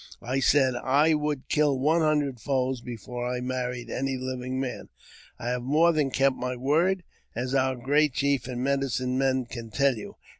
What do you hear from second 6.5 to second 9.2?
word, as our great chief and medicine